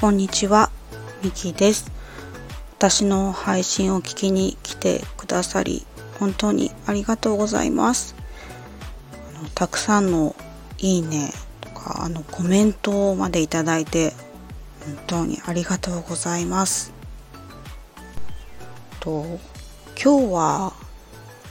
[0.00, 0.70] こんにちは、
[1.24, 1.90] みきです。
[2.78, 5.84] 私の配信を聞きに来てくださり、
[6.20, 8.14] 本当にありがとうございます。
[9.56, 10.36] たくさんの
[10.78, 14.12] いいねとか、あのコメントまでいただいて、
[14.84, 16.92] 本当にありがとうございます。
[19.00, 19.40] と
[20.00, 20.72] 今日は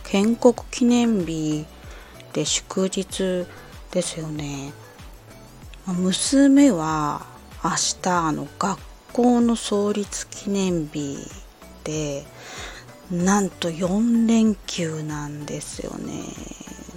[0.06, 1.66] 建国記念日
[2.32, 3.46] で祝日
[3.92, 4.72] ですよね。
[5.86, 7.36] 娘は
[7.68, 8.80] 明日あの学
[9.12, 11.18] 校の創立記念日
[11.84, 12.24] で
[13.12, 16.24] なんと4連休なんですよね。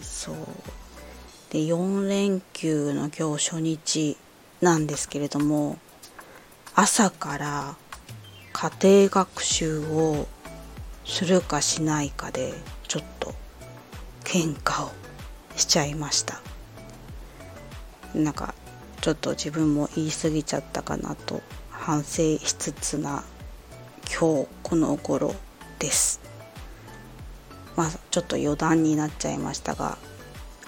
[0.01, 0.37] そう。
[1.51, 4.16] で4連休の今日初日
[4.60, 5.77] なんですけれども
[6.77, 7.74] 朝から
[8.52, 10.29] 家庭学習を
[11.05, 12.55] するかしないかで
[12.87, 13.34] ちょっと
[14.23, 14.93] 喧嘩を
[15.57, 16.41] しちゃいました。
[18.15, 18.55] なんか
[19.00, 23.24] ちょっと自分も言い過ぎちゃったかなと反省しつつな
[24.04, 25.34] 今日この頃
[25.79, 26.20] です。
[27.76, 29.96] まあちょっと余談になっちゃいましたが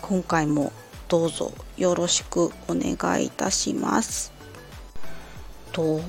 [0.00, 0.72] 今回も
[1.08, 4.32] どうぞよろしくお願いいたします。
[5.72, 6.00] と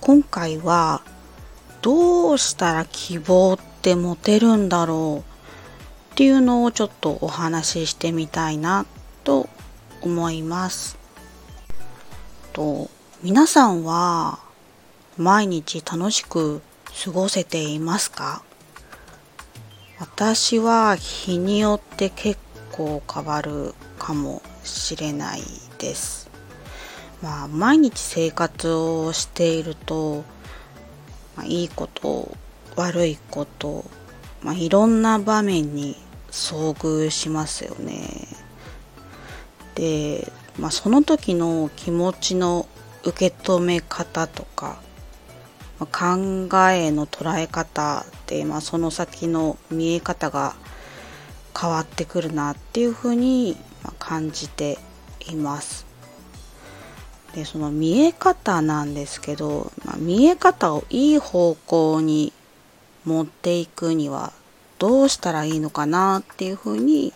[0.00, 1.02] 今回は
[1.80, 8.86] どうしたら希望って持てるんだろうっていうのをちょっとお話ししてみたいな
[9.24, 9.48] と
[10.00, 11.01] 思います。
[12.52, 12.90] と
[13.22, 14.38] 皆さんは
[15.16, 16.60] 毎日楽しく
[17.04, 18.42] 過ごせていますか？
[19.98, 22.40] 私は日によって結
[22.72, 25.42] 構変わるかもしれない
[25.78, 26.28] です。
[27.22, 30.24] まあ毎日生活をしていると、
[31.36, 32.36] まあ、いいこと
[32.76, 33.84] 悪いこと、
[34.42, 35.96] まあ、いろんな場面に
[36.30, 38.08] 遭遇しますよね。
[39.74, 42.66] でまあ、その時の気持ちの
[43.04, 44.80] 受け止め方とか、
[45.78, 50.54] まあ、考えの捉え方で、まあ、その先の見え方が
[51.58, 53.56] 変わってくるなっていうふうに
[53.98, 54.78] 感じて
[55.28, 55.86] います。
[57.34, 62.32] でその見え方なんですけど、まあ、見え方をいい方向に
[63.06, 64.32] 持っていくには
[64.78, 67.14] どうしたらいいのかなっていうふうに、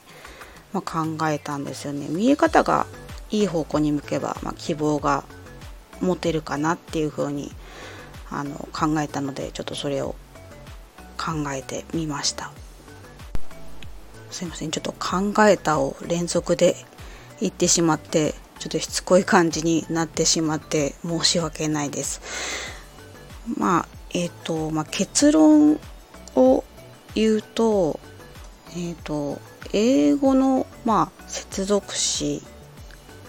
[0.73, 2.07] まあ、考えたんですよね。
[2.09, 2.87] 見え方が
[3.31, 5.25] いい方向に向けば、まあ、希望が
[6.01, 7.53] 持てるかなっていうふうに
[8.31, 10.15] あの考えたのでちょっとそれを
[11.17, 12.53] 考えてみました。
[14.31, 14.71] すいません。
[14.71, 16.77] ちょっと考えたを連続で
[17.41, 22.21] 言ってしまってちょっとしつこい感じになってしまって申し訳ないです。
[23.57, 25.79] まあえっ、ー、と、まあ、結論
[26.35, 26.65] を
[27.15, 28.01] 言うと
[28.71, 29.41] えっ、ー、と
[29.73, 32.43] 英語の、まあ、接続詞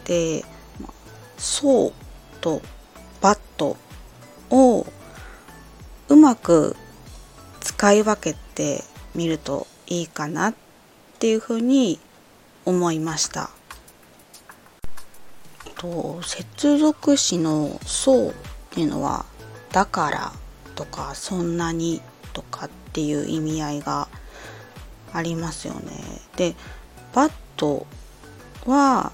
[0.07, 0.45] で
[1.37, 1.93] 「そう」
[2.39, 2.61] と
[3.21, 3.75] 「バット」
[4.49, 4.87] を
[6.07, 6.75] うまく
[7.59, 10.53] 使い分けてみるといいかなっ
[11.19, 11.99] ていうふうに
[12.65, 13.49] 思いました。
[15.75, 18.33] と接続詞の「そう」っ
[18.71, 19.25] ていうのは
[19.71, 20.31] 「だから」
[20.75, 22.01] とか「そんなに」
[22.33, 24.07] とかっていう意味合いが
[25.13, 25.91] ありますよね。
[26.37, 26.55] で
[27.13, 27.85] 「バット」
[28.65, 29.11] は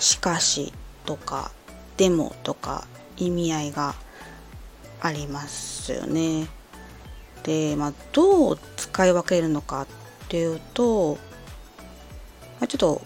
[0.00, 0.72] しかし
[1.04, 1.50] とか
[1.96, 2.86] でもとか
[3.16, 3.94] 意味合いが
[5.00, 6.48] ありますよね。
[7.42, 9.86] で、まあ、どう使い分けるのかっ
[10.28, 11.14] ていうと、
[12.58, 13.02] まあ、ちょっと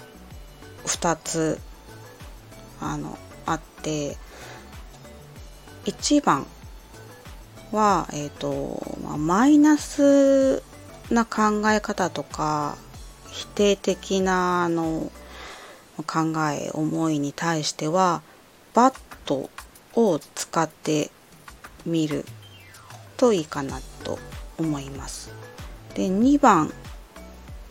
[0.87, 1.61] 2つ
[2.81, 4.17] あのあって
[5.85, 6.47] 1番
[7.73, 10.63] は、えーとまあ、マイナス
[11.11, 12.77] な考え方とか
[13.31, 15.11] 否定的なあの
[16.03, 18.23] 考え思いに対しては
[18.75, 19.51] バット
[19.95, 21.11] を使って
[21.87, 22.25] みる
[23.17, 24.19] といいかなと
[24.59, 25.33] 思います。
[25.95, 26.73] で2番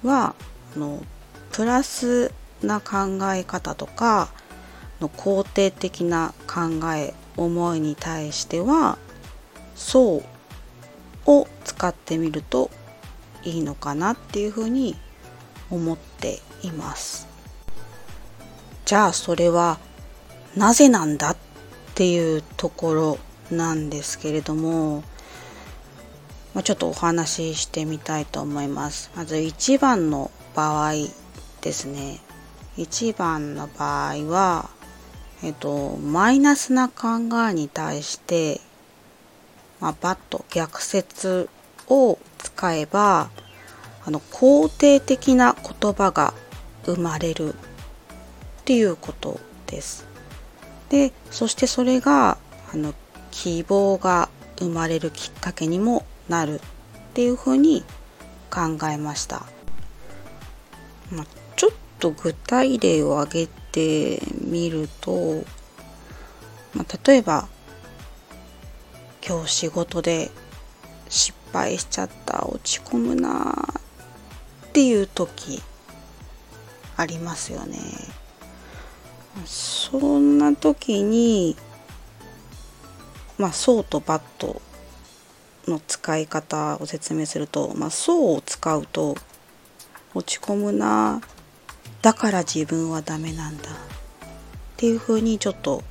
[0.03, 0.35] は
[0.75, 1.03] あの
[1.51, 2.31] プラス
[2.61, 4.29] な考え方とか
[4.99, 8.97] の肯定的な考え思いに対しては
[9.75, 10.23] 「そう」
[11.25, 12.69] を使ってみると
[13.43, 14.97] いいのかなっていうふうに
[15.69, 17.28] 思っています。
[18.89, 19.77] じゃあそれは
[20.57, 21.37] なぜなんだっ
[21.93, 23.19] ていうところ
[23.55, 25.03] なんですけれども、
[26.55, 29.11] まあ、ちょっとお話ししてみたいと思います。
[29.15, 30.93] まず1番の場合
[31.61, 32.19] ですね。
[32.77, 34.71] 1番の場合は、
[35.43, 38.59] えっと、マイナスな考えに対して、
[39.79, 41.47] まあ、バッと逆説
[41.89, 43.29] を使えば
[44.03, 46.33] あの肯定的な言葉が
[46.85, 47.53] 生まれる
[48.69, 50.05] っていうことです。
[50.89, 52.37] でそしてそれが
[52.71, 52.93] あの
[53.31, 54.29] 希望が
[54.59, 56.61] 生まれるきっかけにもなるっ
[57.15, 57.83] ていうふうに
[58.51, 59.47] 考えました、
[61.11, 61.25] まあ、
[61.55, 65.43] ちょっと具体例を挙げてみると、
[66.75, 67.47] まあ、例えば
[69.27, 70.29] 今日仕事で
[71.07, 73.67] 失敗しちゃった落ち込むな
[74.67, 75.59] っていう時
[76.97, 77.79] ありますよね
[79.45, 81.55] そんな時に
[83.37, 84.61] まあ層とバット
[85.67, 89.15] の使い方を説明すると、まあ、層を使うと
[90.13, 91.21] 落ち込むな
[92.01, 93.73] だから自分はダメなんだっ
[94.77, 95.83] ていうふうにちょっと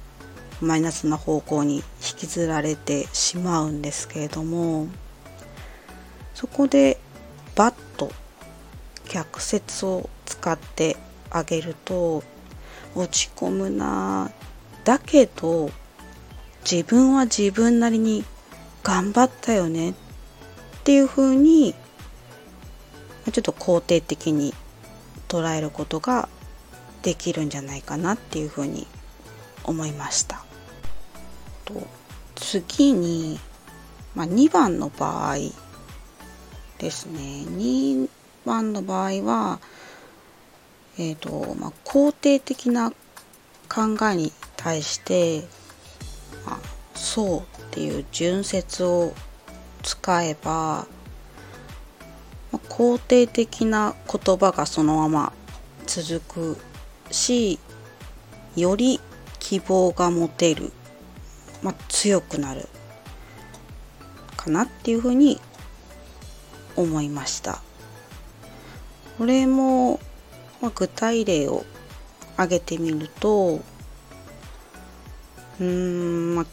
[0.61, 1.83] マイナスな方向に引
[2.17, 4.89] きずられてしまうんですけれども
[6.35, 6.99] そこで
[7.55, 8.11] バッと
[9.07, 10.97] 客説を使って
[11.31, 12.23] あげると
[12.95, 14.31] 落ち込むな
[14.85, 15.71] だけど
[16.71, 18.25] 自分は自分なりに
[18.83, 19.95] 頑張ったよねっ
[20.85, 21.75] ていうふうに
[23.31, 24.55] ちょっと肯定的に
[25.29, 26.29] 捉えることが
[27.03, 28.87] できるんじゃないかなっていうふうに
[29.65, 30.45] 思いました。
[31.67, 31.87] と
[32.35, 33.39] 次に、
[34.15, 35.37] まあ、2番の場合
[36.79, 38.09] ですね2
[38.47, 39.61] 番の場合は
[40.99, 42.91] え、ー、とまあ肯定的な
[43.69, 45.47] 考えに対して
[46.45, 46.59] 「まあ、
[46.95, 49.15] そう」っていう順説を
[49.83, 50.87] 使えば、
[52.53, 55.33] まあ、肯定的な言葉がそのまま
[55.87, 56.59] 続く
[57.11, 57.59] し
[58.57, 59.01] より
[59.39, 60.73] 希望が持てる
[61.63, 62.69] まあ、強くなる
[64.37, 65.41] かなっていうふうに
[66.77, 67.61] 思いました。
[69.19, 69.99] これも、
[70.61, 71.65] まあ、具体例を
[72.35, 73.61] 挙げてみると
[75.61, 76.47] うーん、まあ、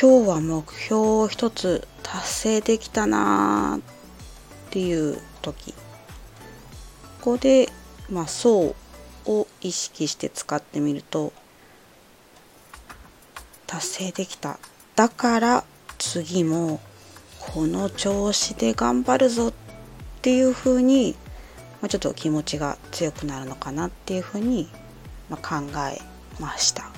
[0.00, 5.72] 今日は目標を一つ達成できたなっていう時。
[5.72, 7.68] ここで、
[8.10, 8.74] まあ、そ
[9.26, 11.34] うを意識して使ってみると
[13.66, 14.58] 達成できた。
[14.96, 15.64] だから
[15.98, 16.80] 次も
[17.38, 19.52] この調子で頑張るぞっ
[20.22, 21.14] ていう風に、
[21.80, 24.68] まあ、ちょっと気持ちが強くなるのかなっていう風に、
[25.28, 26.00] ま、考え
[26.40, 26.90] ました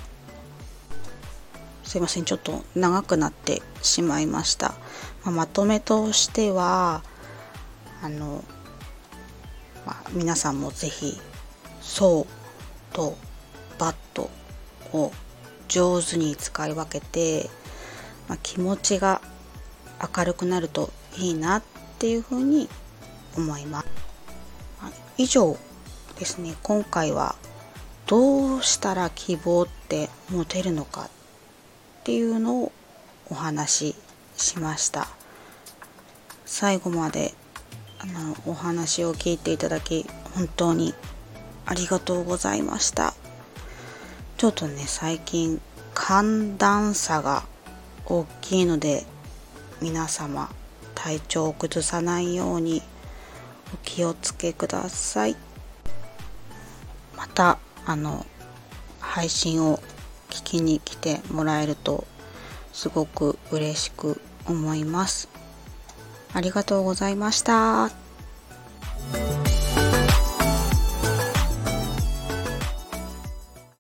[1.85, 4.75] すいませんちょっと長くなってしまいました、
[5.25, 7.03] まあ、まとめとしては
[8.03, 8.45] あの、
[9.87, 11.19] まあ、皆さんも是非
[11.81, 12.27] 「そう」
[12.95, 13.17] と
[13.79, 14.31] 「バット」
[14.93, 15.13] を
[15.69, 17.51] 上手に使い分けて、
[18.29, 19.21] まあ、気持ちが
[20.17, 21.63] 明るくなるといいなっ
[21.99, 22.69] ていうふうに
[23.37, 23.92] 思います。
[25.23, 25.57] 以上
[26.19, 26.57] ですね。
[26.65, 27.37] 今回は
[28.09, 31.09] どうしたら希望って持てるのかっ
[32.03, 32.73] ていうのを
[33.31, 33.97] お話し
[34.37, 35.07] しました。
[36.45, 37.35] 最後まで
[38.01, 40.93] あのお話を聞いていただき本当に
[41.67, 43.15] ありがとうございました。
[44.39, 45.61] ちょっとね最近
[45.95, 47.45] 寒暖差が
[48.07, 49.05] 大きいので
[49.81, 50.51] 皆様
[50.97, 52.83] 体調を崩さないように
[53.75, 55.37] お気をつけください
[57.17, 58.27] またあの
[59.01, 59.79] 配信を
[60.31, 62.07] 聞きに来てもらえると
[62.73, 65.29] すごく嬉しく思います
[66.35, 68.02] ありがとうございました。